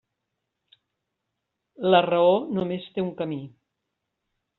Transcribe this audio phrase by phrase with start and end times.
[1.93, 3.39] La raó només té un camí.